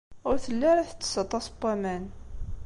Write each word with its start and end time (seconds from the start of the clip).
Ur 0.27 0.35
telli 0.45 0.65
ara 0.71 0.89
tettess 0.89 1.15
aṭas 1.23 1.45
n 1.49 1.53
waman. 1.59 2.03